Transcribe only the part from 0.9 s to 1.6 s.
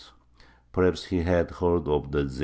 he had